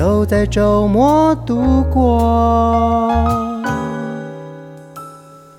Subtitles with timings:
[0.00, 3.12] 都在周末度过，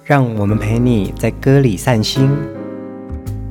[0.04, 2.28] 让我们陪你在歌里散心，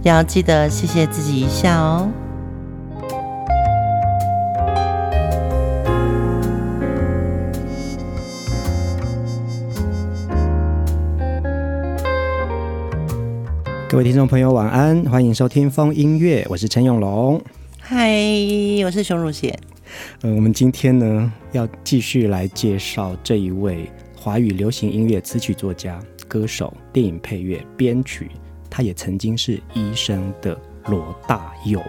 [0.03, 2.09] 要记得谢谢自己一下哦。
[13.88, 17.41] 各位听众朋友，晚安，欢迎收听风音乐，我是陈永龙。
[17.79, 18.09] 嗨，
[18.85, 19.57] 我是熊汝贤。
[20.23, 28.30] 嗯，我们今天呢要继续来介绍这一位华语流行音乐词曲作家、歌手、电影配乐编曲，
[28.68, 31.83] 他也曾经是医生的罗大佑。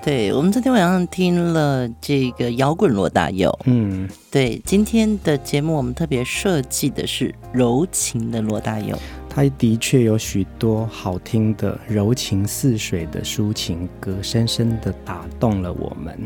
[0.00, 8.96] 对，我们昨天晚上听了这个摇滚罗大佑，嗯，对，今天的节目我们特别设计的是柔情的罗大佑。
[9.28, 16.18] 他的确有许多好听的柔情似水的抒情歌，深深的打动了我们。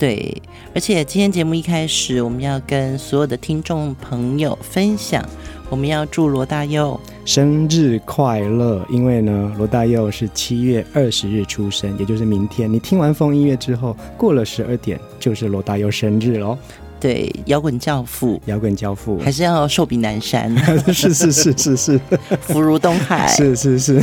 [0.00, 0.34] 对，
[0.74, 5.22] 而且今天节目一开始，我们要跟所有的听众朋友分享，
[5.68, 8.82] 我们要祝罗大佑生日快乐。
[8.88, 12.72] 因为呢，罗大佑是七月二十日出生，也就是明天。
[12.72, 16.56] 你听完风音乐之后，过了十二点就是罗大佑生日喽。
[16.98, 20.56] 对，摇滚教父，摇滚教父，还是要寿比南山，
[20.94, 22.00] 是是是是是，
[22.40, 24.02] 福如东海，是是是。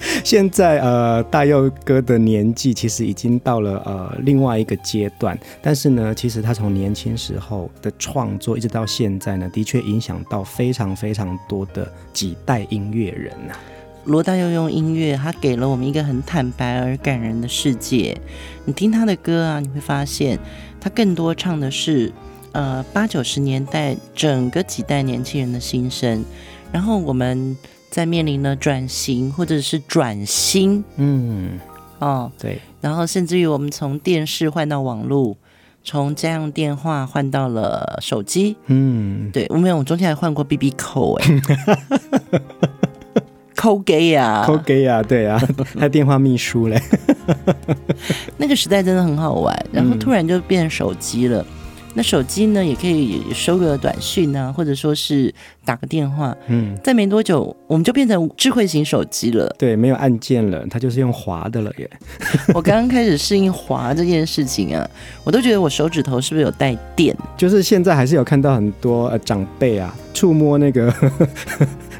[0.24, 13.54] 现在呃，大佑哥的年纪其实已经到了呃另外一个阶段，但是呢，其实他从年轻时候的创作一直到现在呢，的确影响到非常非常多的几代音乐人呐、
[14.04, 18.16] 罗大佑用音乐，他给了我们一个很坦白而感人的世界。
[18.64, 20.38] 你听他的歌啊，你会发现
[20.80, 22.12] 他更多唱的是，
[22.52, 26.24] 呃，八九十年代整个几代年轻人的心声。
[26.70, 27.56] 然后我们
[27.90, 31.58] 在面临了转型或者是转新，嗯，
[31.98, 32.60] 哦，对。
[32.80, 35.36] 然后甚至于我们从电视换到网络，
[35.82, 39.46] 从家用电话换到了手机，嗯，对。
[39.48, 41.40] 我们有中间还换过 BB Call 哎。
[43.56, 45.36] 扣给呀，扣给呀，对啊，
[45.76, 46.80] 还有电话秘书嘞。
[48.38, 51.42] 那个时代真的很好玩，然后突然就变手机了。
[51.42, 51.46] 嗯、
[51.94, 55.34] 那手机呢，也可以收个短讯啊，或者说是
[55.68, 56.34] 打个电话。
[56.46, 59.54] 嗯，再没多久，我们就变成智慧型手机了。
[59.58, 61.90] 对，没有按键了，它就是用滑的了耶。
[62.54, 64.88] 我刚刚开始适应滑这件事情啊，
[65.24, 67.14] 我都觉得我手指头是不是有带电？
[67.36, 70.90] 就是现在还是有看到很多呃长辈啊，触摸那个。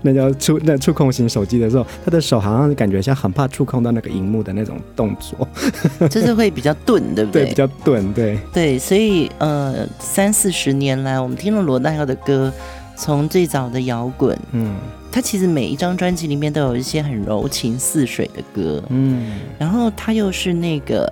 [0.00, 5.48] 那叫触那触控型手机的时候，他的手好像感觉像很怕触控到那个荧幕的那种动作，
[6.08, 7.42] 就是会比较钝，对不对？
[7.42, 8.38] 对，比较钝，对。
[8.54, 12.52] 对，所以呃，三四十年来，我们听了罗大佑的歌，
[12.98, 14.76] 从最早的摇滚，嗯，
[15.10, 21.10] 他其实每一张专辑里面都有一些很柔情似水的歌，嗯，然后他又是那个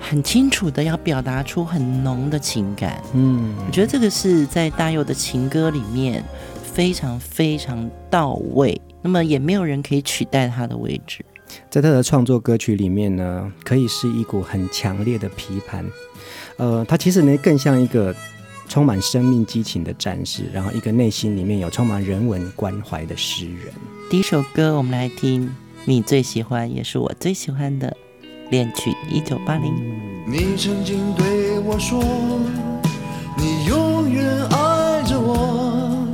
[0.00, 6.22] 很清楚的要表达出很浓的情感，嗯，我觉得这个是在大佑的情歌里面。
[6.70, 11.24] 非常非常到位，那么也没有人可以取代他的位置。
[11.68, 15.84] 在他的创作歌曲里面呢，可以是一股很强烈的批判。
[16.56, 18.14] 呃，他其实呢更像一个
[18.68, 23.72] 充满生命激情的战士，然后一个内心里面有充满人文关怀的诗人。
[24.10, 25.50] 第一首歌，我们来听
[25.84, 27.88] 你最喜欢也是我最喜欢的
[28.50, 29.72] 《恋曲一九八零》。
[30.26, 32.02] 你曾经对我说，
[33.36, 36.06] 你永远爱着我。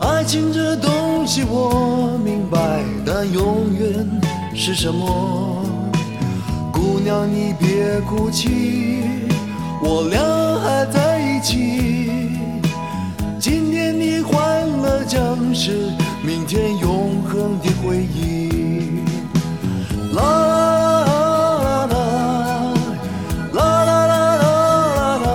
[0.00, 4.20] 爱情这东西我明白，但永远
[4.54, 5.64] 是什么？
[6.72, 9.02] 姑娘你别哭泣，
[9.80, 10.18] 我俩
[10.60, 12.32] 还在一起，
[13.40, 15.90] 今天的欢乐将是
[16.22, 19.02] 明天永恒的回忆。
[20.14, 21.96] 啦啦啦
[23.52, 25.26] 啦啦啦啦啦啦，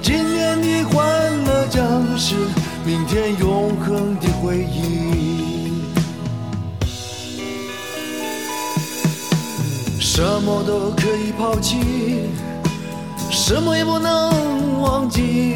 [0.00, 2.36] 今天的欢乐将是
[2.86, 5.82] 明天永恒的回忆。
[10.00, 12.23] 什么都可以抛弃。
[13.46, 15.54] 什么也不能忘记。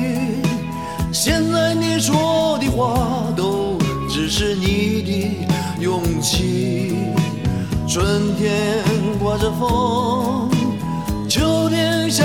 [1.10, 3.78] 现在你说的话都
[4.10, 6.98] 只是你的勇气。
[7.88, 8.84] 春天
[9.18, 10.50] 刮着风，
[11.30, 12.24] 秋天下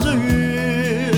[0.00, 1.12] 着雨，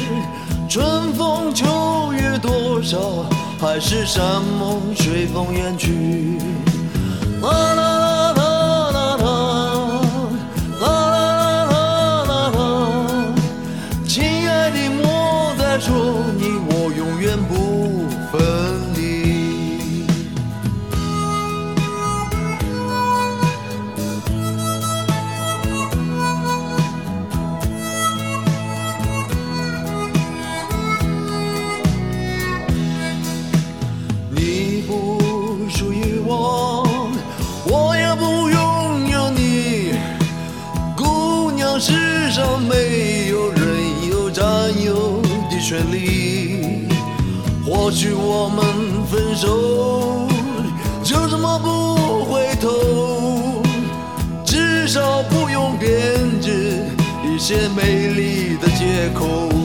[0.68, 1.64] 春风秋
[2.12, 2.82] 雨多。
[2.82, 3.24] 少，
[3.58, 6.36] 海誓山盟随风远去。
[49.36, 50.26] 走
[51.02, 53.62] 就这么不回头，
[54.44, 56.84] 至少不用编织
[57.24, 59.55] 一些美丽的借口。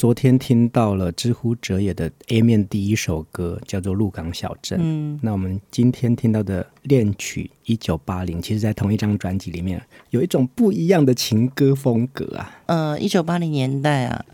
[0.00, 4.78] 昨天听到了知乎者也的 A 面第一首歌，叫做《鹿港小镇》。
[4.82, 12.62] 嗯，那我们今天听到的恋曲一九八零，其实在同一张专辑里面有一种不一样的情歌风格啊。
[12.64, 14.24] 呃，一九八零年代啊，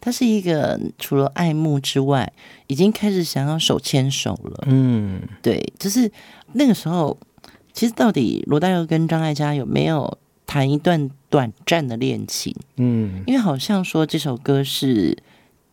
[0.00, 2.32] 它是一个除了爱慕之外，
[2.66, 4.64] 已经开始想要手牵手了。
[4.66, 6.10] 嗯，对，就是
[6.54, 7.16] 那个时候，
[7.72, 15.18] 其实到底罗大佑跟张艾嘉有没有谈一段短暂的恋情，嗯，因为好像说这首歌是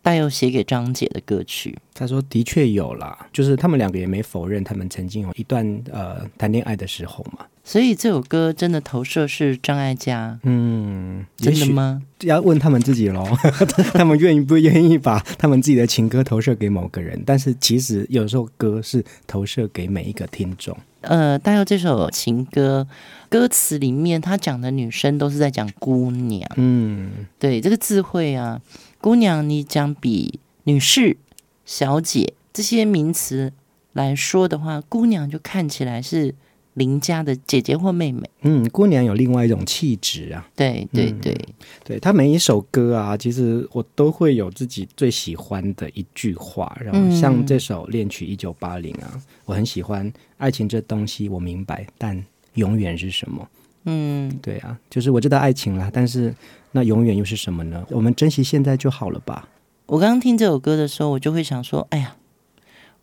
[0.04, 1.76] 大佑写给张姐的歌曲。
[1.96, 7.46] 他说的确有啦，就是他们两个也没否认他们曾经有一段呃谈恋爱的时候嘛。
[7.64, 12.02] 所以这首歌真的投射是张艾嘉，嗯，真的吗？
[12.24, 13.26] 要问他们自己喽，
[13.94, 17.24] 他们愿意不愿意把他们自己的情歌投射给某个人？
[17.26, 20.76] 但是其实有时候歌是投射给每一个听众。
[21.02, 22.86] 呃，大佑这首情歌
[23.30, 26.50] 歌词里面，他讲的女生都是在讲姑娘。
[26.58, 28.60] 嗯，对，这个智慧啊，
[29.04, 31.18] 姑娘，你讲比女士、
[31.66, 33.52] 小姐这些名词
[33.92, 36.34] 来说的话，姑娘就看起来是
[36.76, 38.30] 邻家的姐姐或妹妹。
[38.44, 40.48] 嗯，姑娘有另外一种气质啊。
[40.56, 41.54] 对对对，嗯、
[41.84, 46.74] 对她每一首歌啊，其实我都会有自己最喜欢的一句话。
[46.82, 50.10] 然后像这首恋曲一九八零啊，我很喜欢。
[50.38, 53.46] 爱情这东西我明白，但永远是什么？
[53.84, 56.34] 嗯，对啊，就是我知道爱情了，但是
[56.74, 57.86] 那永远又是什么呢？
[57.92, 59.48] 我们珍惜现在就好了吧。
[59.86, 62.16] 我刚刚听这首歌的时候，我就会想说，哎呀，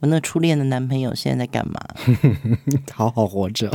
[0.00, 1.80] 我那初恋的男朋友现在在干嘛？
[2.92, 3.70] 好好活着。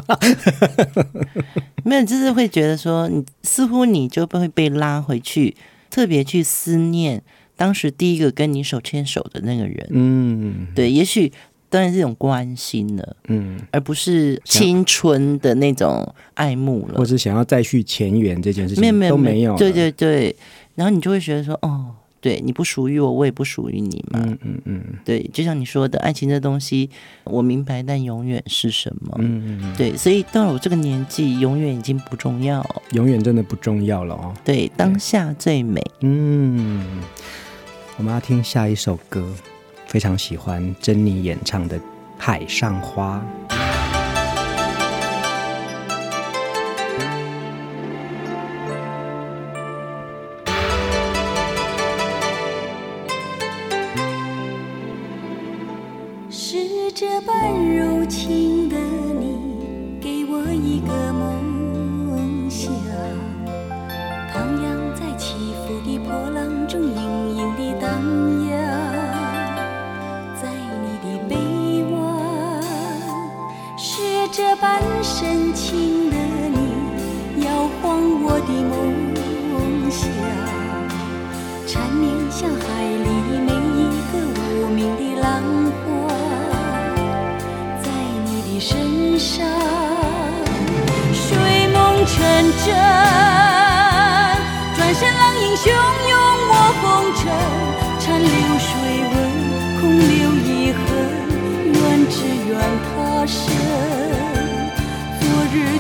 [1.84, 5.56] 没有，就是会觉得说，你似乎你就会被拉回去，
[5.90, 7.24] 特别去思念
[7.56, 9.88] 当时第一个跟你手牵手的那个人。
[9.92, 11.32] 嗯，对，也许。
[11.76, 20.34] 当然是一种关心了，嗯，而不是青春的那种爱慕了，或者想要再续前缘这件事情，没有没有都没有，对对对，
[20.76, 21.88] 然后你就会觉得说，哦，
[22.22, 26.90] 对，你不属于我，我也不属于你嘛，嗯嗯嗯，对，就像你说的，爱情这东西，
[27.26, 29.14] 我明白，但永远是什么？
[29.20, 37.04] 嗯嗯嗯，对，所以到了我这个年纪，永远已经不重要，永远真的不重要了哦，对，当下最美，嗯，
[37.98, 39.28] 我们要听下一首歌。
[39.88, 41.80] 非常喜欢珍妮演唱的
[42.18, 43.24] 《海上花》。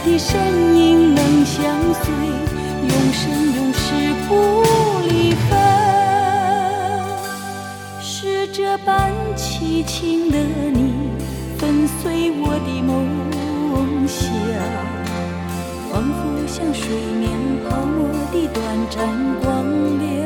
[0.05, 1.63] 的身影能相
[2.03, 2.13] 随，
[2.83, 3.23] 永生
[3.55, 3.85] 永世
[4.27, 4.29] 不
[5.09, 5.57] 离分，
[7.99, 11.09] 是这般凄情的你，
[11.57, 12.95] 粉碎我的梦
[14.07, 14.21] 想。
[15.91, 16.13] 仿佛
[16.45, 16.87] 像水
[17.19, 17.27] 面
[17.67, 18.95] 泡沫的短暂
[19.41, 19.43] 光
[19.97, 20.24] 亮。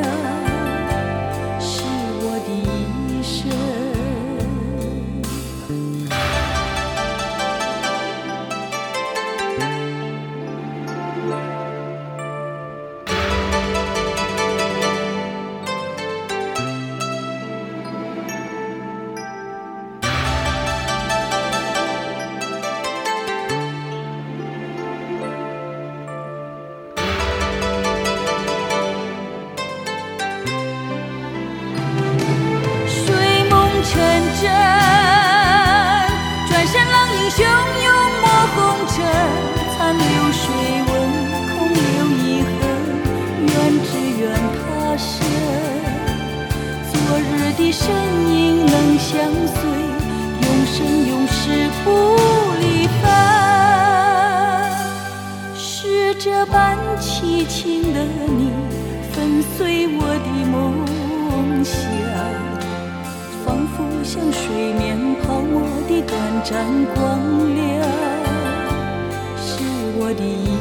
[70.19, 70.58] city.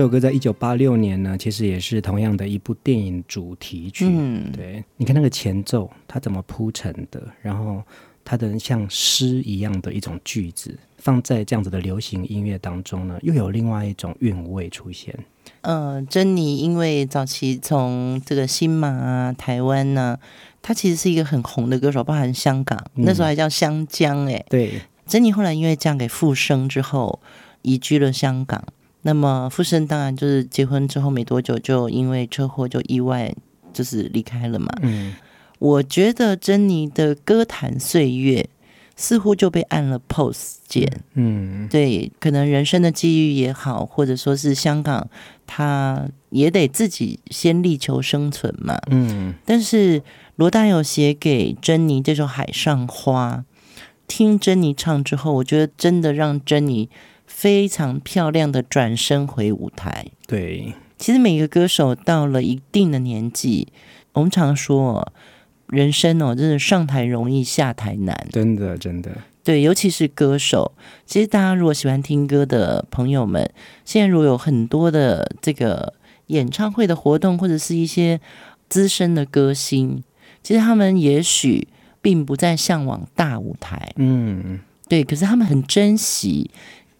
[0.00, 4.06] 这首歌在一九八六年呢，其实也是同样的一部电影主题曲。
[4.08, 7.82] 嗯，对，你看那个前奏，它怎么铺成的，然后
[8.24, 15.14] 它的像诗一样的一种句子，放在这样子的流行音乐当中呢，又有另外一种韵味出现。
[15.60, 20.24] 呃，珍妮因为早期从这个新马啊、台湾呢、啊，
[20.62, 24.42] 她其实是一个很红的歌手，包含香港，嗯、那时候还叫香江哎。
[24.48, 27.20] 对，珍妮后来因为嫁给富生之后，
[27.60, 28.64] 移居了香港。
[29.02, 33.34] 那么富生当然就是结婚之后没多久就因为车祸就意外
[33.72, 34.68] 就是离开了嘛。
[34.82, 35.14] 嗯，
[35.58, 38.48] 我觉得珍妮的歌坛岁月
[38.96, 41.02] 似乎就被按了 pause 键。
[41.14, 45.08] 嗯，对，可能人生的际遇也好，或者说是香港，
[45.46, 48.78] 他也得自己先力求生存嘛。
[48.90, 50.02] 嗯，但是
[50.36, 53.44] 罗大佑写给珍妮这首《海上花》，
[54.06, 56.90] 听珍妮唱之后，我觉得真的让珍妮。
[57.30, 60.08] 非常漂亮的转身回舞台。
[60.26, 63.68] 对，其实每个歌手到了一定的年纪，
[64.12, 65.12] 我们常说，
[65.68, 68.26] 人生哦，真的上台容易下台难。
[68.30, 69.10] 真的，真的。
[69.42, 70.72] 对，尤其是歌手。
[71.06, 73.48] 其实大家如果喜欢听歌的朋友们，
[73.84, 75.94] 现在如果有很多的这个
[76.26, 78.20] 演唱会的活动，或者是一些
[78.68, 80.02] 资深的歌星，
[80.42, 81.68] 其实他们也许
[82.02, 83.92] 并不再向往大舞台。
[83.96, 85.02] 嗯，对。
[85.02, 86.50] 可是他们很珍惜。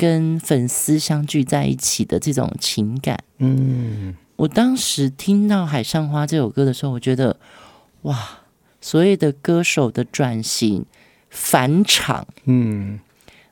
[0.01, 7.39] 跟粉丝相聚在一起的这种情感，嗯，我当时听到《海上花》这首歌的时候，我觉得，
[8.03, 8.41] 哇，
[8.81, 10.87] 所谓的歌手的转型
[11.29, 12.99] 返场，嗯，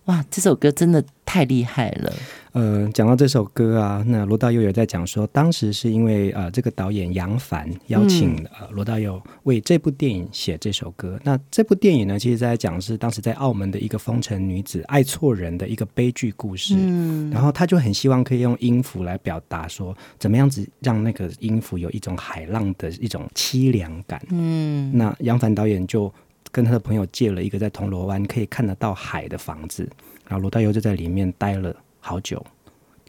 [0.07, 2.15] 哇，这首歌真的太厉害了。
[2.59, 11.15] 呃，讲到这首歌啊，那罗大佑有在讲说，当时是因为呃，这个导演杨凡邀请呃罗大佑为这部电影写这首歌。
[11.19, 16.75] 嗯、那这部电影呢，其实在讲是当时在澳门的一个风尘女子爱错人的一个悲剧故事。
[16.77, 24.21] 嗯，然后他就很希望可以用音符来表达说，怎么样子让那个音符有一种海浪的一种凄凉感。
[24.31, 26.13] 嗯，那杨凡导演就
[26.51, 29.89] 跟他的朋友借了一个在铜锣湾可以看得到海的房子，
[30.27, 31.73] 然后罗大佑就在里面待了。
[32.09, 32.43] 好久，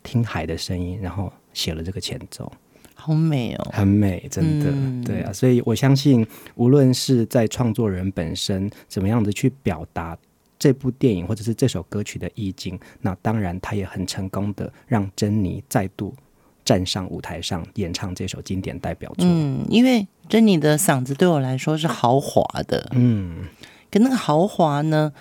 [0.04, 2.52] 听海的声音，然后写了这个前奏。
[2.94, 10.18] 好美哦，很美，真的，嗯、对啊，所以我相信，无论是在创作人本身怎么样的去表达
[10.58, 16.14] 这部电影或者是这首歌曲的意境，那当然他也很成功的让珍妮再度
[16.66, 19.26] 站上舞台上演唱这首经典代表作。
[19.26, 23.46] 嗯，因为珍妮的嗓子对我来说是豪华的，嗯，
[23.90, 25.14] 跟那个豪华呢，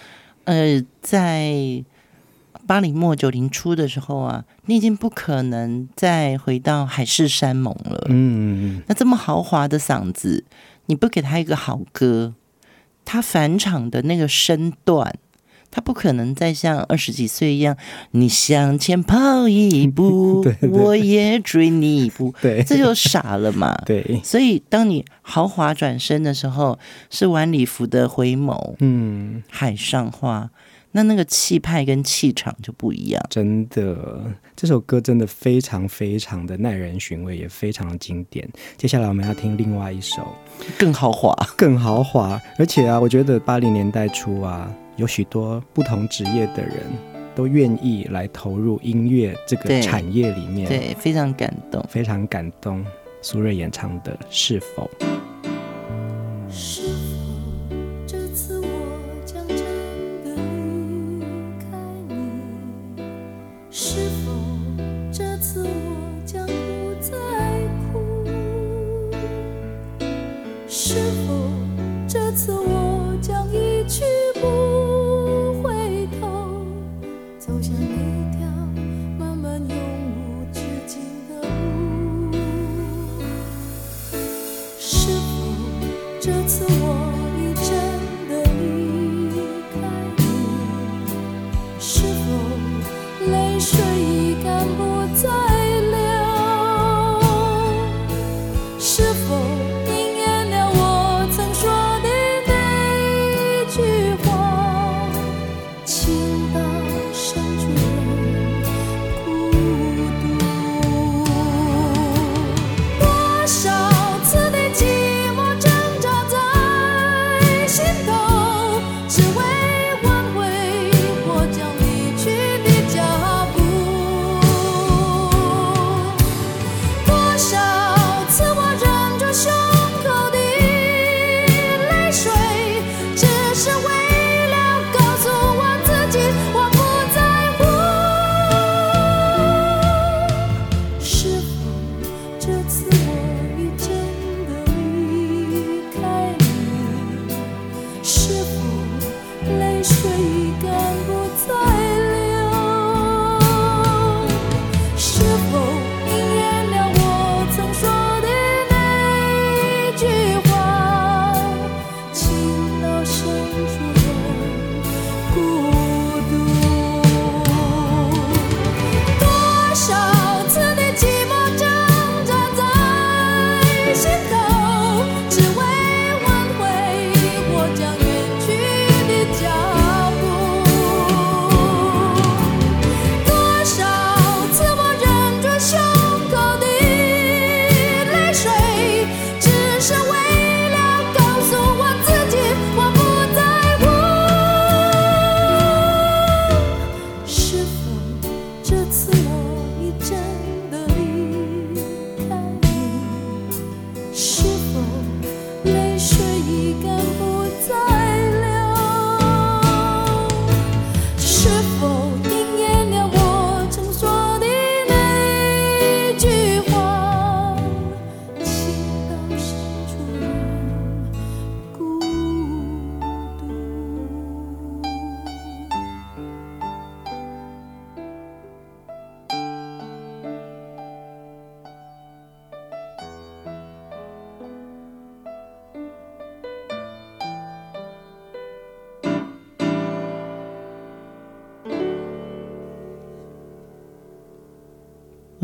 [0.43, 1.85] 呃，在。
[2.69, 8.07] 八零末九零初的时候啊，你已经不可能再回到海誓山盟了。
[8.11, 10.45] 嗯，那这么豪华的嗓子，
[10.85, 12.35] 你不给他一个好歌，
[13.07, 15.15] 他返场的那个身段，
[15.71, 17.75] 他不可能再像二十几岁一样，
[18.11, 23.75] 你向前跑一步， 对对对，我也追你一步， 对，这就傻了嘛。
[23.87, 30.51] 对，所以当你豪华转身的时候，是晚礼服的回眸，嗯，海上花。
[30.93, 34.25] 那那个气派跟气场就不一样，真的，
[34.57, 38.49] 这首歌真的非常非常的耐人寻味，也非常的经典。
[38.77, 40.35] 接下来我们要听另外一首，
[40.79, 46.77] 更豪华，更豪华，而且啊，我觉得八零年代初啊，有许多不同职业的人
[47.35, 52.85] 都愿意来投入音乐这个产业里面，对，对，非常感动，非常感动。
[53.21, 54.89] 苏芮演唱的《是否》。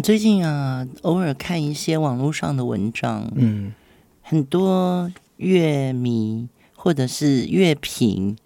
[0.05, 3.73] 最近啊，偶尔看一些网络上的文章，嗯，
[4.21, 8.37] 很多乐迷或者是乐评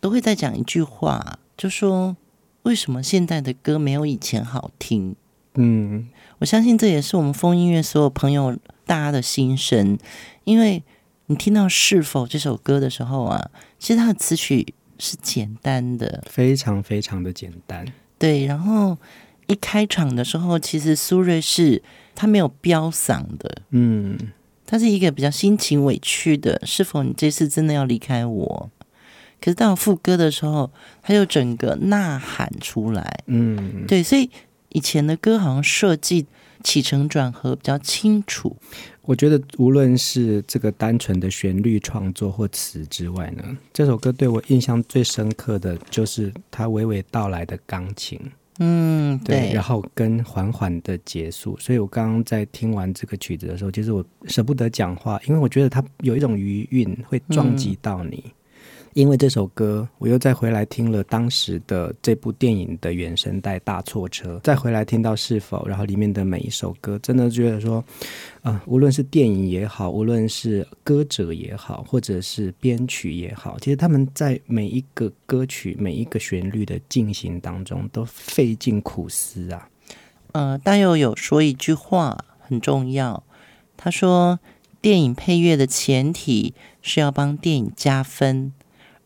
[0.00, 2.16] 都会在讲一句话，就说
[2.62, 5.14] 为什么现在的歌没有以前好听？
[5.56, 9.98] 嗯，我相信这也是我们风音乐所有朋友大家的心声，
[10.44, 10.82] 因为
[11.26, 17.84] 你听到《是否》这首歌的时候啊，其实它的词曲是简单的，非常非常的简单，
[18.18, 18.96] 对，然后。
[19.46, 21.82] 一开场的时候，其实苏芮是
[22.14, 24.18] 他没有飙嗓的，嗯，
[24.64, 26.60] 他是一个比较心情委屈的。
[26.64, 28.70] 是否你这次真的要离开我？
[29.40, 30.70] 可是到副歌的时候，
[31.02, 34.30] 他就整个呐喊出来，嗯，对，所以
[34.70, 36.24] 以前的歌好像设计
[36.62, 38.56] 起承转合比较清楚。
[39.02, 48.18] 我觉得无论是这个单纯的旋律创作或词之外呢，这首歌对我印象最深刻的就是它娓娓道来的钢琴。
[48.58, 58.22] 嗯，对，对，然后跟缓缓的结束，所以我刚刚在听完这个曲子的时候，其实我舍不得讲话，因为我觉得它有一种余韵会撞击到你。
[58.26, 58.32] 嗯
[58.94, 67.84] 因为这首歌，我又再回来听了当时的这部电影的原声带《大错车》，再回来听到是否，然后里面的每一首歌，真的觉得说，
[68.42, 79.68] 啊、无论是电影也好，无论是歌者也好，或者是编曲也好，其实他们在每一个歌曲、每一个旋律的进行当中，都费尽苦思啊。
[80.30, 83.24] 呃，大佑有说一句话很重要，
[83.76, 84.38] 他说，
[84.80, 88.52] 电影配乐的前提是要帮电影加分。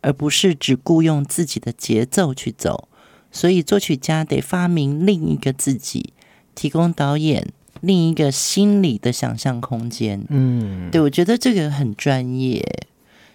[0.01, 2.87] 而不是只顾用自己的节奏去走，
[3.31, 6.13] 所以作曲家得发明另一个自己，
[6.55, 7.47] 提供导演
[7.81, 10.23] 另一个心理的想象空间。
[10.29, 12.63] 嗯，对，我觉得这个很专业。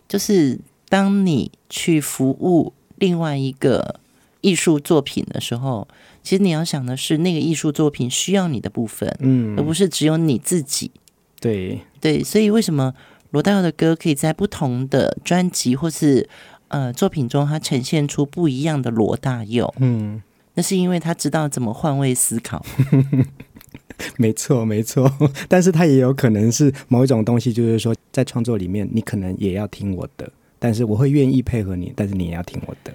[0.06, 4.00] 就是当你去服务另外一个
[4.42, 5.88] 艺术作品的时候，
[6.22, 10.90] 其实你要想的是那个艺术作品需要你的部分，嗯，而不是只有你自己。
[11.40, 12.94] 对对，所以为什么
[13.30, 16.28] 罗大佑的歌可以在不同的专辑或是
[16.74, 20.20] 呃，作品中它呈现出不一样的罗大佑，嗯，
[20.54, 22.66] 那是因为他知道怎么换位思考。
[24.18, 25.08] 没错，没错，
[25.48, 32.92] 但是他也有可能是某一种东西，就是说在创作里面，你可能也要听我的，但是我会愿意配合你，但是你也要听我的。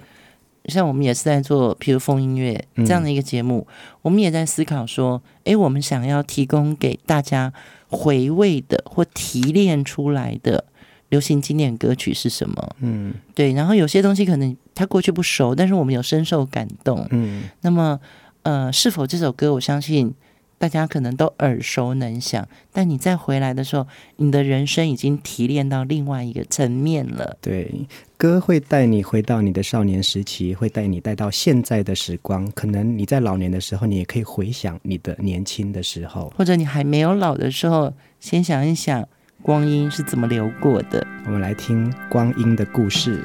[0.66, 7.50] 像我们也是在做，譬如风音乐这样的一个节目，嗯，我们也在思考说，诶，我们想要提供给大家
[7.88, 10.66] 回味的或提炼出来的。
[11.10, 12.76] 流行经典歌曲是什么？
[12.80, 13.52] 嗯，对。
[13.52, 17.06] 然后有些东西可能他过去不熟，但是我们有深受感动。
[17.10, 18.00] 嗯，那么
[18.42, 20.14] 呃，是否这首歌，我相信
[20.56, 22.48] 大家可能都耳熟能详。
[22.72, 27.36] 但你再回来的时候，你的人生已经提炼到另外一个层面了。
[27.40, 32.50] 对，歌会带你回到你的少年时期，会带你带到现在的时光。
[32.52, 39.08] 可能你在老年的时候，你也可以回想你的年轻的时候，或者你还没有老的时候，先想一想。
[39.42, 41.04] 光阴是怎么流过的？
[41.24, 43.24] 我们来听光阴的故事。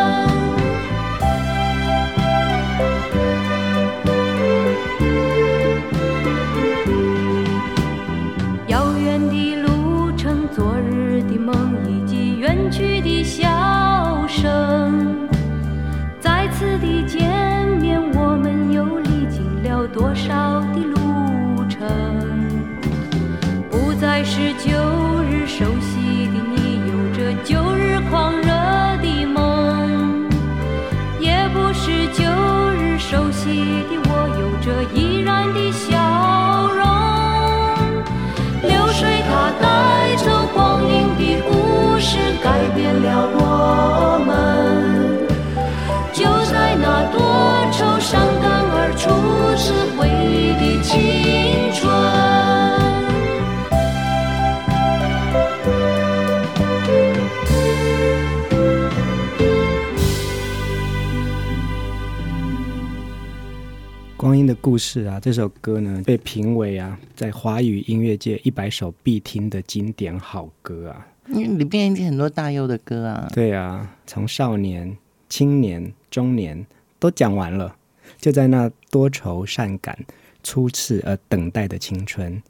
[64.61, 71.07] 故事啊，这首歌呢被评为啊，在华语音乐界一百首必听的经典好歌啊。
[71.29, 73.27] 因为里面有很多大佑的歌啊。
[73.33, 74.95] 对啊，从少年、
[75.27, 76.63] 青年、中年
[76.99, 77.75] 都讲完了，
[78.19, 79.97] 就在那多愁善感、
[80.43, 82.41] 初次而等待的青春、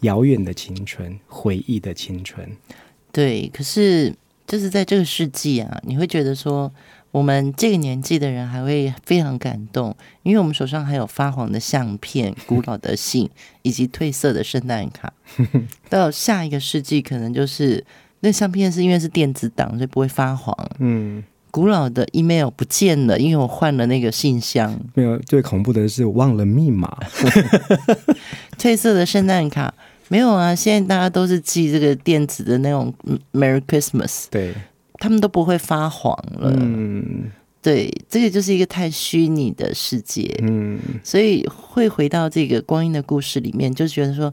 [0.00, 2.46] 遥远的青春、回忆的青春。
[3.10, 4.14] 对，可是
[4.46, 6.70] 就是在这个世纪啊，你会觉得说。
[7.14, 13.30] 我们这个年纪的人还会非常感动，因为我们手上还有发黄的相片、古老的信
[13.62, 15.12] 以及褪色的圣诞卡。
[15.88, 17.84] 到下一个世纪，可能就是
[18.18, 20.52] 那相片是因为是电子档，所以不会发黄。
[20.80, 21.22] 嗯，
[21.52, 24.76] 古老的 email 不见了，因为我换了那个信箱。
[24.94, 26.98] 没有，最恐怖的是忘了密码。
[28.58, 29.72] 褪色的圣诞卡
[30.08, 32.92] 没有啊，现在大家都是寄这个电子的那种
[33.32, 34.24] Merry Christmas。
[34.32, 34.52] 对。
[35.04, 44.32] 他们都不会发黄了，嗯，对，这个就是一个太虚拟的世界，嗯，所以会回到这个光阴的故事里面，就觉得说，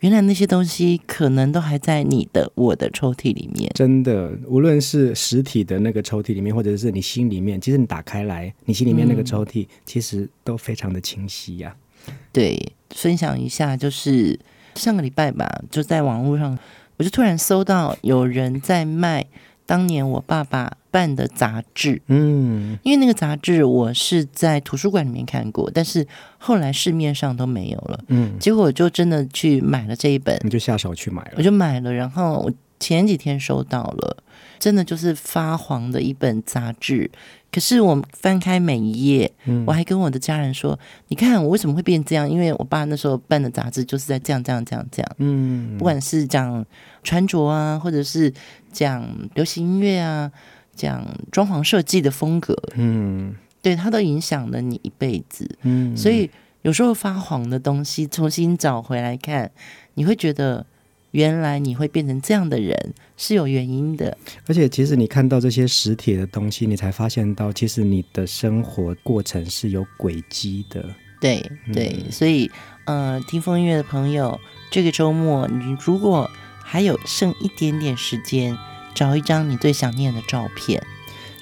[0.00, 3.72] 原来那些东西可能都还在你的我的抽屉里面。
[3.74, 12.12] 真的，无论是实体的那个抽屉里面，或者是你心里面，其实你打开来，你心里面那个抽屉，其实都非常的清晰呀、啊。
[12.30, 14.38] 对，分享一下，就是
[14.74, 16.58] 上个礼拜吧，就在网络上，
[16.98, 19.24] 我就突然搜到有人在卖。
[19.70, 26.04] 当年我爸爸办的杂志，嗯，因为那个杂志我是在图书馆里面看过，但是
[26.38, 34.16] 后来市面上都没有了，嗯，结果我就真的去买了这一本，你就下手去买了，我就买了，然后我前几天收到了，
[34.58, 37.08] 真的就是发黄的一本杂志。
[37.52, 40.78] 可是我翻开每一页，嗯，我还跟我的家人说
[41.08, 42.28] ：“你看我为什么会变这样？
[42.28, 46.64] 因为我爸那时候办的杂志就是在这样这样这样这样，嗯，不管是讲
[47.02, 48.32] 穿着啊，或者是
[48.72, 50.30] 讲流行音乐啊，
[50.74, 56.30] 讲装潢设计的风格，嗯，对，它都影响了你一辈子，嗯，所以
[56.62, 59.50] 有时候发黄的东西重新找回来看，
[59.94, 60.66] 你会觉得。”
[61.12, 70.88] 原来你会变成这样的人是有原因的，而且其实你看到这些实体的东西，你才发现到其实你的生活过程是有轨迹的。
[71.20, 72.48] 对对，所以
[72.84, 74.38] 呃，听风音乐的朋友，
[74.70, 76.30] 这个周末你如果
[76.72, 78.56] 还有剩一点点时间，
[78.94, 80.80] 找一张你最想念的照片。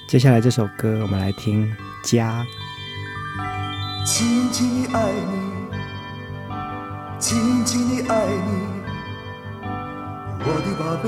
[0.07, 1.71] 接下来这首歌，我们来听
[2.11, 2.43] 《家》。
[4.07, 5.69] 轻轻的爱你，
[7.19, 8.51] 轻轻的爱你。
[10.39, 11.07] 我的宝贝，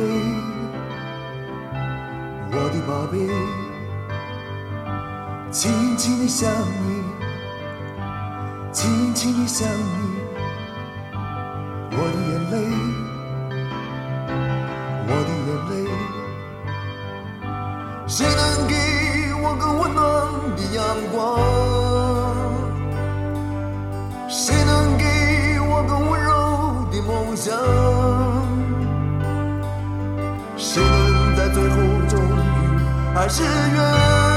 [2.52, 3.18] 我的宝贝，
[5.52, 6.48] 轻轻的想
[6.86, 7.02] 你，
[8.72, 10.22] 轻轻的想你，
[11.90, 12.31] 我的
[31.54, 34.31] 最后终于还是原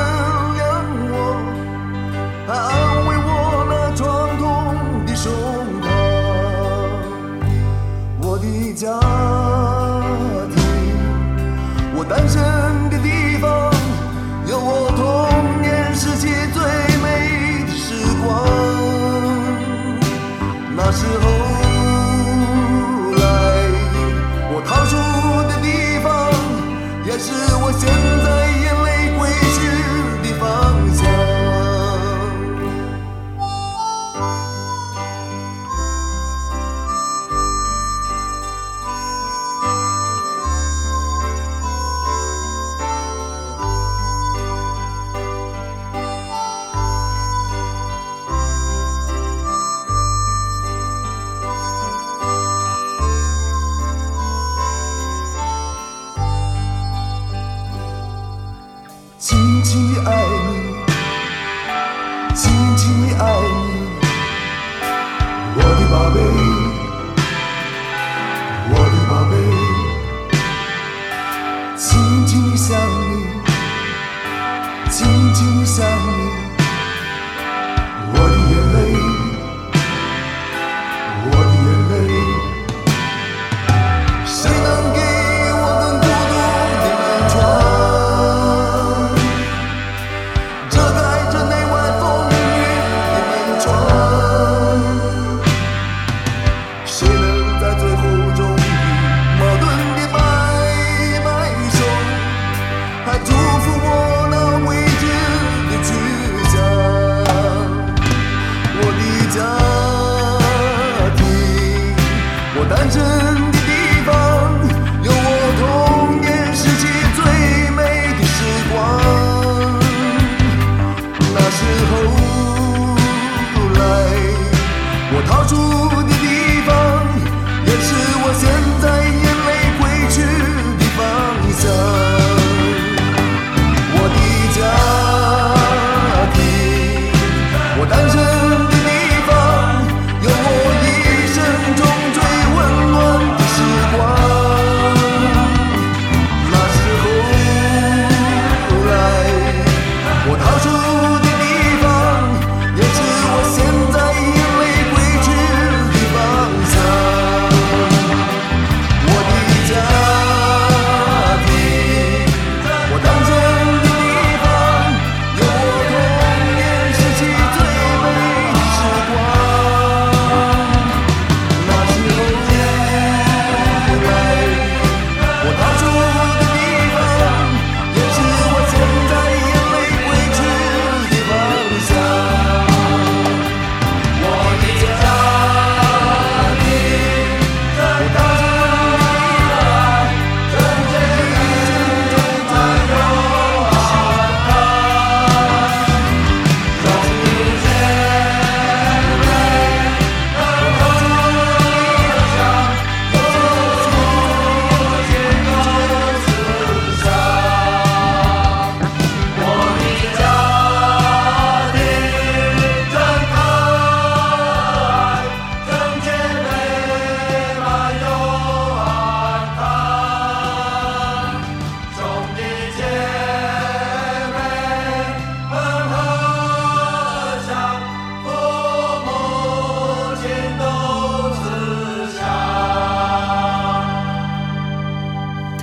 [59.24, 60.10] 轻轻爱
[60.52, 60.54] 你
[62.34, 63.28] 轻轻爱你
[65.56, 66.16] 我的宝贝
[68.68, 69.32] 我的宝贝
[71.74, 71.86] 想
[72.28, 72.54] 你
[75.64, 75.74] 想
[76.18, 76.20] 你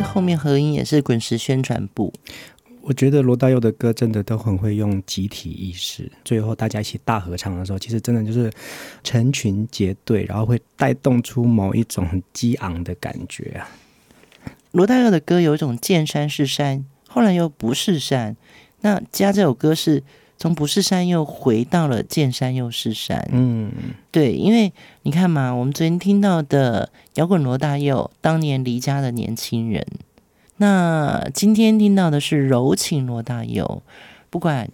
[0.02, 2.14] 后面合音也是滚石宣传部。
[2.82, 8.52] 我觉得罗大佑的歌真的都很会用集体意识，最后大家一起大合唱的时候，其实真的就是
[9.04, 13.70] 成群结队，然后会带动出某一种很激昂的感觉啊。
[14.72, 18.36] 罗大佑的歌有一种见山是山，后来又不是山。
[18.82, 20.02] 那家这首歌是
[20.42, 23.30] 从不是山又回到了见山又是山。
[23.32, 23.72] 嗯，
[24.10, 24.74] 对，因为
[25.04, 29.86] 你看嘛，我们昨天听到的摇滚罗大佑，当年离家的年轻人。
[30.58, 33.84] 那今天听到的是柔情罗大佑，
[34.32, 34.68] 不管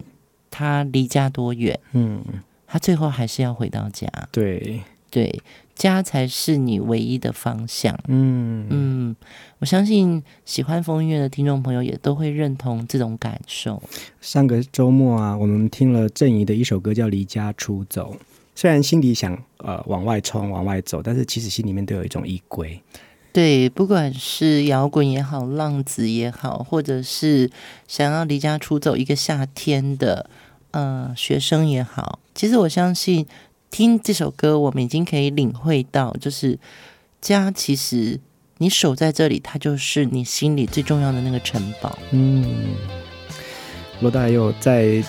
[0.50, 2.24] 他离家多远，嗯，
[2.66, 4.08] 他最后还是要回到家。
[4.32, 5.42] 对对，
[5.78, 7.96] 家才是你唯一的方向。
[8.08, 9.16] 嗯嗯，
[9.60, 13.80] 我相信喜欢风音乐的听众朋友也都会认同这种感受。
[14.20, 18.14] 上个周末啊，我们听了郑怡的一首歌叫《离家出走》，
[18.56, 22.82] 虽然心里想呃往外冲、往外走，但是其实心里面都有一种依归。
[23.30, 27.48] 对，不管是摇滚也好，浪子也好，或者是
[27.86, 30.28] 想要离家出走一个夏天的
[30.72, 33.24] 呃学生也好，其实我相信
[33.70, 36.58] 听这首歌，我们已经可以领会到，就是
[37.20, 38.18] 家其实
[38.58, 41.98] 你守在这里，它就是你心里最重要的那个城堡。
[42.10, 42.74] 嗯，
[44.00, 45.02] 罗大佑在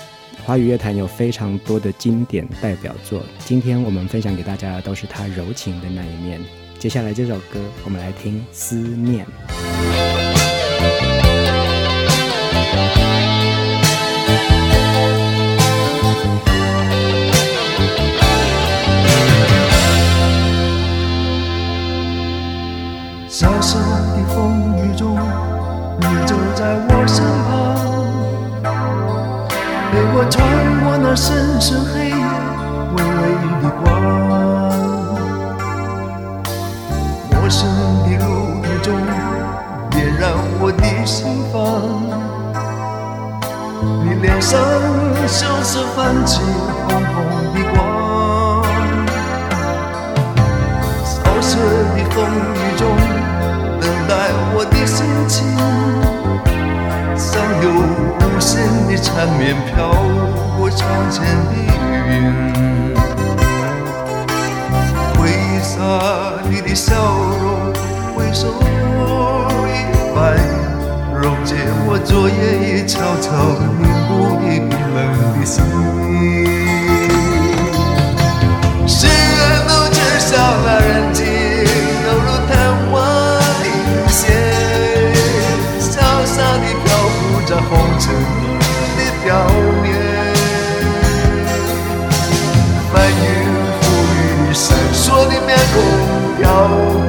[0.46, 6.42] 华语乐坛有非常多的经典代表作，今天我们分享给大家的都是他柔情的那一面。
[6.78, 9.26] 接下来这首歌，我们来听《思念》。
[31.12, 32.16] 那深深黑夜，
[32.94, 33.22] 微微
[33.64, 33.84] 的光。
[37.32, 37.68] 陌生
[38.04, 38.94] 的路途中，
[39.90, 40.22] 点燃
[40.60, 41.58] 我的心房。
[44.06, 44.62] 你脸上
[45.28, 46.44] 羞涩泛起
[46.86, 47.18] 红红
[47.56, 47.76] 的光。
[51.04, 51.58] 萧瑟
[51.96, 52.22] 的风
[52.54, 52.86] 雨中，
[53.82, 54.14] 等待
[54.54, 54.98] 我的心
[55.28, 55.58] 情，
[57.18, 57.66] 像有
[58.14, 59.90] 无限的缠绵飘
[60.72, 62.94] 窗前的云。
[65.18, 65.20] 挥
[65.62, 65.78] 洒
[66.50, 66.96] 你的笑
[67.42, 67.74] 容，
[68.16, 68.48] 挥手
[69.68, 69.70] 一
[70.16, 70.18] 拜，
[71.14, 71.56] 溶解
[71.86, 73.28] 我昨夜已悄悄
[73.80, 74.10] 凝固
[74.40, 74.98] 的冰冷
[75.40, 75.56] 的心。
[78.88, 80.30] 世人都知晓
[80.66, 82.52] 那人情，犹如昙
[82.92, 82.94] 花
[83.64, 83.66] 一
[84.10, 84.20] 现，
[85.80, 85.92] 潇
[86.26, 88.04] 洒地漂浮在红尘
[88.98, 89.28] 的表
[89.84, 90.09] 面。
[96.38, 97.09] 飘忽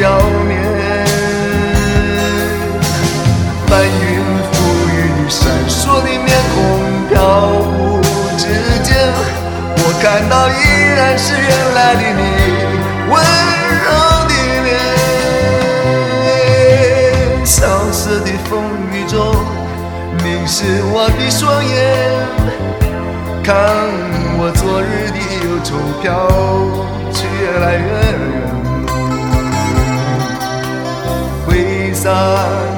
[0.00, 0.08] 表
[0.48, 0.56] 面，
[3.66, 3.92] 翻云
[4.50, 4.56] 覆
[4.88, 6.56] 雨的闪烁的面孔，
[7.10, 7.12] 飘
[7.60, 8.00] 忽
[8.38, 8.42] 之
[8.82, 8.96] 间，
[9.76, 10.58] 我看到依
[10.96, 12.22] 然是原来的你，
[13.10, 13.12] 温
[13.84, 13.88] 柔
[14.24, 14.32] 的
[14.64, 14.68] 脸。
[17.44, 17.52] 萧
[17.92, 18.50] 瑟的风
[18.90, 19.18] 雨中，
[20.24, 21.76] 凝视我的双眼，
[23.44, 23.52] 看
[24.38, 25.68] 我昨日的忧愁
[26.00, 26.08] 飘
[27.12, 28.59] 去越来越远。
[32.02, 32.10] 洒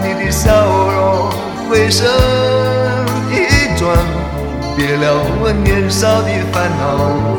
[0.03, 0.51] 你的笑
[0.91, 1.31] 容，
[1.71, 2.05] 回身
[3.31, 3.97] 一转，
[4.77, 7.39] 别了我年少的烦恼，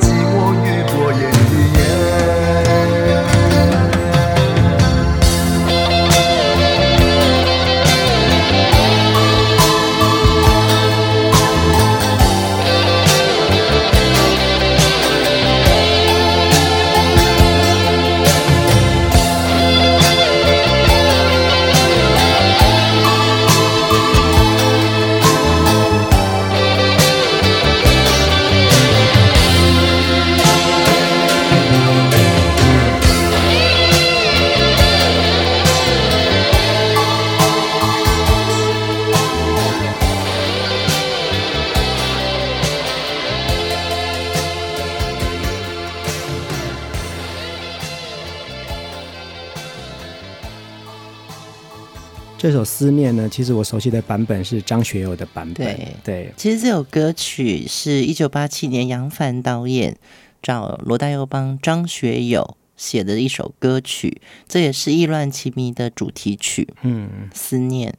[52.43, 55.65] 这首《思念》呢，其实我熟悉的版本是张学友的版本。
[55.65, 59.95] 对，对其实这首歌曲是一九八七年杨帆导演
[60.41, 66.67] 找罗大佑帮张学友写的一首歌曲，这也是《意乱情迷》的主题曲。
[66.81, 67.89] 嗯，《思念》。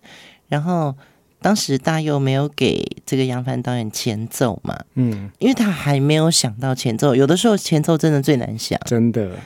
[0.49, 0.95] 然后
[1.41, 4.79] 当时大佑没有给这个杨帆导演前奏嘛？
[4.97, 8.79] 嗯，因为他还没有想到前奏，有的时候前奏真的最难想。
[8.85, 9.39] 真的。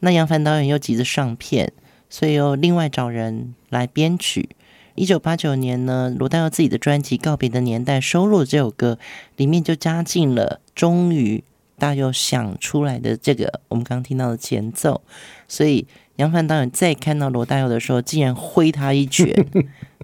[0.00, 1.72] 那杨帆导演又急着上片。
[2.10, 4.50] 所以又另外找人来编曲。
[4.96, 8.98] 一九八九年呢，罗大佑自己的专辑《告别的年代》收录这首歌，
[9.36, 11.42] 里面就加进了终于
[11.78, 15.00] 大佑想出来的这个我们刚刚听到的前奏。
[15.48, 15.86] 所以
[16.16, 19.32] 杨凡导演再看到罗大佑的时候，竟然挥他一拳，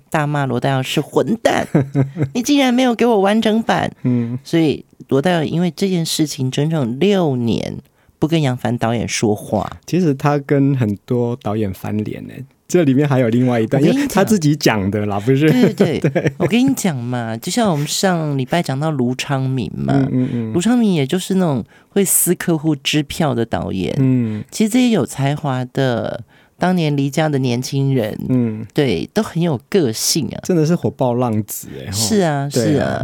[0.09, 1.67] 大骂罗大佑是混蛋，
[2.33, 3.93] 你竟然没有给我完整版。
[4.05, 7.77] 嗯，所以罗大佑因为这件事情整整六年。
[8.19, 12.33] 不跟杨凡导演说话，其实他跟很多导演翻脸呢。
[12.69, 15.49] 这里面还有另外一段，因为他自己讲的啦，不是？
[15.49, 16.33] 对对对， 对。
[16.37, 26.25] 我跟你讲嘛，就像我们上礼拜讲到卢昌明嘛，嗯嗯嗯，卢昌明也就是那种会撕客户支票的导演，嗯，其实这些有才华的
[26.59, 33.01] 当年离家的年轻人，嗯，对，都很有个性啊，真的是火爆浪子哎，是啊是啊，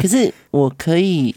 [0.00, 1.34] 可是我可以。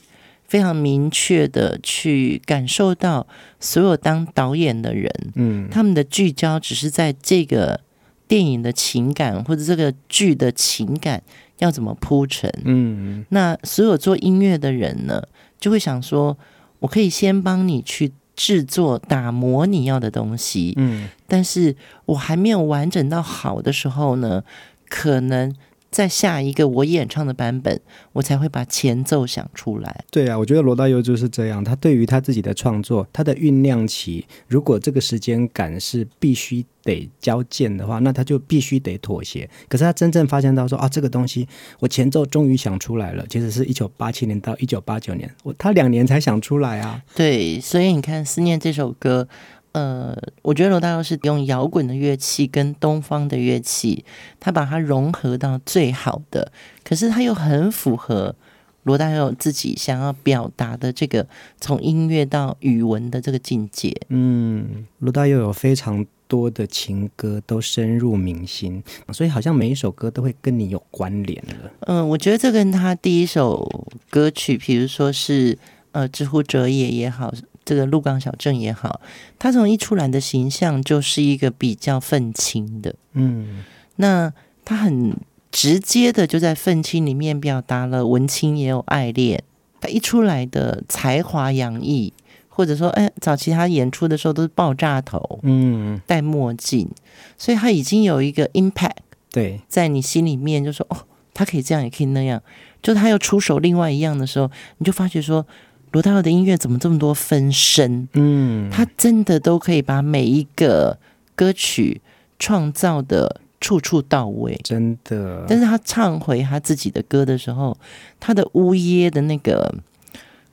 [0.53, 3.25] 非常明确的去感受到，
[3.59, 7.79] 所有当导演的人，嗯，他们的聚焦只是在这个
[8.27, 11.23] 电影的情感或者这个剧的情感
[11.57, 15.23] 要怎么铺陈，嗯，那所有做音乐的人呢，
[15.59, 16.37] 就会想说，
[16.77, 21.75] 我可以先帮你去制作打磨你要的东西，嗯，但是
[22.05, 24.43] 我还没有完整到好的时候呢，
[24.87, 25.51] 可能。
[25.93, 27.79] 在下一个我演唱的版本，
[28.11, 30.03] 我才会把前奏想出来。
[30.11, 31.63] 对啊，我觉得罗大佑就是这样。
[31.63, 39.49] 他对于他自己的创作，他的酝酿期，如果这个时间感是必须得交件的话，那他就必须得妥协。
[39.69, 41.47] 可是他真正发现到说啊，这个东西
[41.79, 47.01] 我前奏终于想出来了，其实是一九八七年到一九八九年，我他两年才想出来啊。
[47.13, 49.27] 对，所以你看《思念》这首歌。
[49.73, 54.05] 呃，我觉得罗大佑是用摇滚的乐器跟东方的乐器，
[54.39, 56.51] 他把它融合到最好的。
[56.83, 58.35] 可是他又很符合
[58.83, 61.25] 罗大佑自己想要表达的这个
[61.59, 63.99] 从音乐到语文的这个境界。
[64.09, 71.71] 嗯，罗大佑有非常多的情歌都深入民心，所以好像每一首歌都会跟你有关联了。
[71.87, 73.67] 嗯、呃，我觉得这跟他第一首
[74.11, 75.57] 歌曲，比如说是
[75.93, 77.33] 呃《之乎者也》也好。
[77.65, 78.99] 这个鹿港小镇也好，
[79.39, 83.63] 他从一出来的形象就是一个比较愤青的，嗯，
[83.95, 84.33] 那
[84.65, 85.15] 他很
[85.51, 89.43] 直接的就在愤青里面表达了文青也有爱恋。
[89.79, 92.13] 他一出来的才华洋溢，
[92.49, 96.89] 或者说，哎，早期他演出的时候都是爆炸头，嗯，戴墨镜，
[97.37, 98.97] 所以他已经有一个 impact，
[99.31, 100.97] 对，在你心里面就说，哦，
[101.33, 102.41] 他可以这样，也可以那样。
[102.81, 104.49] 就他要出手另外一样的时候，
[104.79, 105.45] 你就发觉说。
[105.93, 108.07] 罗大佑的音乐怎么这么多分身？
[108.13, 110.97] 嗯，他真的都可以把每一个
[111.35, 112.01] 歌曲
[112.39, 115.45] 创造的处处到位，真的。
[115.47, 117.77] 但是他唱回他自己的歌的时候，
[118.19, 119.73] 他的呜咽的那个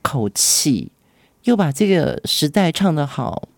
[0.03, 0.91] 口气，
[1.43, 3.49] 又把这个时代唱得好。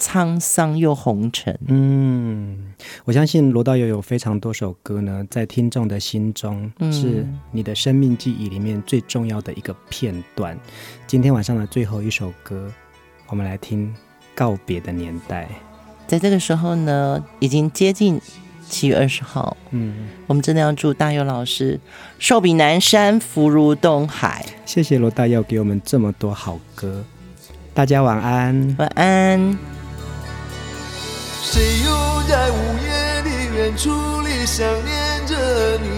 [0.00, 1.56] 沧桑又红尘。
[1.68, 2.72] 嗯，
[3.04, 10.54] 我相信罗大佑有非常多首歌呢，在听众的心中是你的生命记忆里面最重要的一个片段。
[10.54, 10.60] 嗯、
[11.06, 12.72] 今天晚上的最后一首歌，
[13.28, 13.88] 我们来听
[14.34, 15.44] 《告别的年代》。
[16.06, 18.20] 在这个时候呢，已经接近
[18.68, 21.78] 七月二十号，嗯，我们真的要祝大佑老师
[22.18, 24.44] 寿比南山，福如东海。
[24.64, 27.04] 谢谢罗大佑给我们这么多好歌，
[27.74, 29.79] 大家晚安，晚安。
[31.42, 31.88] 谁又
[32.28, 35.34] 在午夜的远处里想念着
[35.78, 35.88] 你？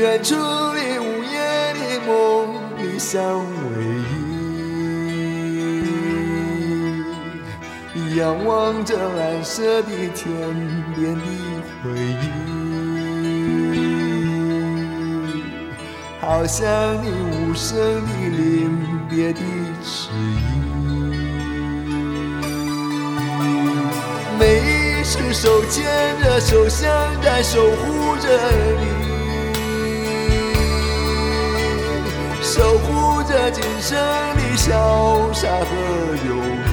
[0.00, 1.38] 远处的午夜
[1.74, 2.10] 的梦
[2.78, 3.44] 里相偎
[7.94, 10.26] 依，仰望着蓝色的天
[10.96, 11.22] 边的
[11.82, 11.90] 回
[12.22, 12.24] 忆，
[16.20, 16.64] 好像
[17.04, 18.38] 你无声的临
[19.08, 19.40] 别的
[19.84, 20.49] 迟疑。
[25.12, 25.82] 是手牵
[26.22, 26.88] 着手，像
[27.20, 28.28] 在守护着
[28.78, 28.86] 你，
[32.40, 33.98] 守护着今生
[34.36, 35.66] 的潇洒和
[36.28, 36.30] 忧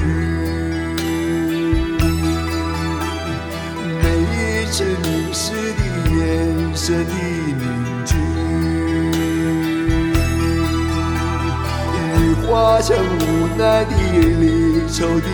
[4.00, 5.80] 每一次迷失的
[6.14, 6.16] 眼
[6.76, 7.12] 神的
[7.58, 7.64] 凝
[8.06, 8.14] 聚，
[12.14, 12.46] 已化
[12.82, 13.90] 成无奈的
[14.38, 15.26] 离愁的。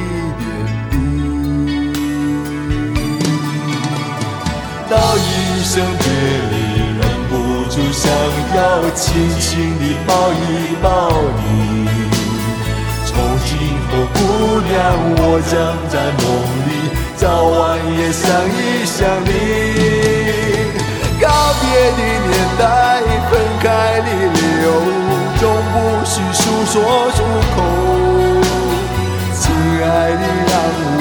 [4.94, 6.06] 道一声别
[6.52, 6.54] 离，
[7.00, 7.32] 忍不
[7.68, 8.06] 住想
[8.54, 8.58] 要
[8.94, 9.02] 轻
[9.40, 10.42] 轻地抱一
[10.80, 10.86] 抱
[11.36, 11.42] 你。
[13.04, 13.10] 从
[13.44, 13.50] 今
[13.90, 14.16] 后，姑
[14.62, 14.72] 娘，
[15.18, 15.18] 我
[15.50, 15.52] 将
[15.90, 16.24] 在梦
[16.68, 16.70] 里
[17.16, 17.52] 早晚
[17.98, 18.22] 也想
[18.54, 19.28] 一想你。
[21.20, 21.26] 告
[21.58, 22.62] 别的年代，
[23.28, 23.66] 分开
[23.98, 24.66] 的理由，
[25.40, 25.42] 总
[25.72, 25.74] 不
[26.04, 26.40] 需诉
[26.70, 26.72] 说
[27.16, 27.18] 出
[27.56, 27.56] 口。
[29.40, 29.42] 亲
[29.82, 29.84] 爱
[30.14, 30.52] 的，让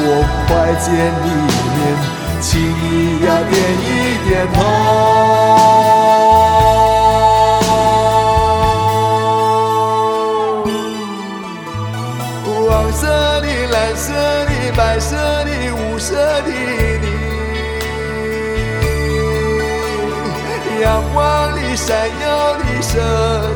[0.01, 0.07] 我
[0.47, 0.89] 快见。
[1.23, 1.25] 你，
[3.53, 3.87] 点一
[4.27, 4.57] 点头。
[12.67, 13.05] 黄色
[13.41, 14.11] 的、蓝色
[14.45, 16.49] 的、白色的、五色的
[17.01, 17.05] 你，
[20.81, 22.91] 阳光里闪耀的色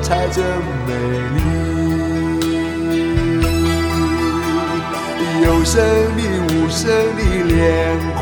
[0.03, 0.43] 彩真
[0.85, 0.89] 美
[1.35, 1.37] 丽，
[5.43, 5.75] 有声
[6.15, 6.21] 的、
[6.53, 6.85] 无声
[7.15, 7.55] 的、脸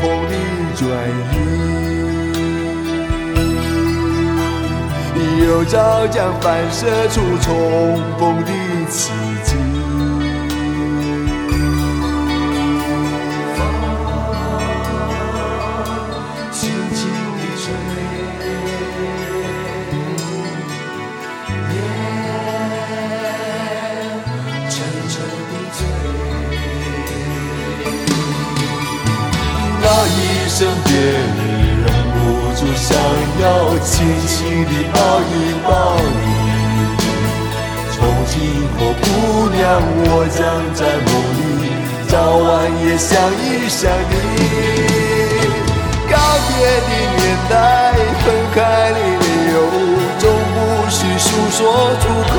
[0.28, 0.34] 的。
[0.76, 0.86] 转，
[5.46, 9.12] 有朝将反射出重逢的奇
[33.40, 33.44] 要
[33.80, 33.94] 轻
[34.26, 35.32] 轻地抱一
[35.66, 35.68] 抱
[35.98, 36.26] 你。
[37.92, 38.34] 从今
[38.76, 39.04] 后，姑
[39.54, 39.64] 娘，
[40.08, 40.38] 我将
[40.74, 41.64] 在梦里
[42.08, 42.46] 早晚
[42.84, 43.10] 也想
[43.40, 43.80] 一想
[44.10, 44.12] 你。
[46.08, 46.14] 告
[46.48, 46.50] 别
[46.86, 47.20] 的年
[47.50, 47.52] 代，
[48.22, 48.24] 分
[48.54, 48.56] 开
[48.92, 49.54] 的理由，
[50.18, 50.24] 总
[50.54, 50.56] 不
[50.88, 51.58] 需诉说
[52.00, 52.32] 出口。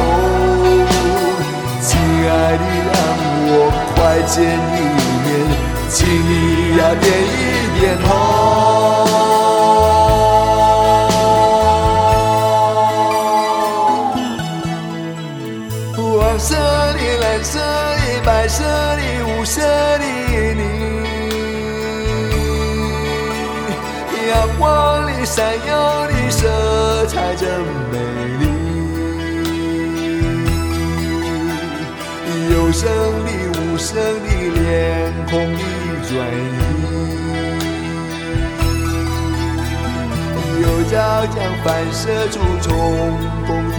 [1.82, 2.96] 亲爱的，让
[3.50, 3.52] 我
[3.96, 3.96] 快
[4.26, 4.76] 见一
[5.24, 5.28] 面。
[5.90, 6.32] 请你
[6.78, 8.97] 呀，点一点头。
[17.50, 20.04] 色的、白色的、无色的
[20.54, 20.62] 你，
[24.28, 27.48] 阳光里闪耀的色彩真
[27.90, 27.96] 美
[28.42, 28.44] 丽，
[32.52, 32.84] 有声
[33.24, 33.96] 的、无声
[34.26, 34.62] 的、脸
[35.30, 35.60] 孔的。
[36.08, 36.60] 转移，
[40.62, 40.94] 有朝
[41.28, 42.72] 将反射出重
[43.46, 43.76] 逢的。